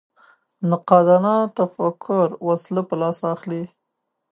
نقادانه 0.69 1.35
تفکر 1.57 2.27
وسله 2.47 2.81
په 2.89 2.95
لاس 3.01 3.19
اخلي 3.33 3.63